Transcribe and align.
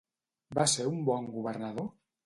Va 0.59 0.65
ser 0.73 0.87
un 0.93 1.05
bon 1.11 1.31
governador? 1.39 1.91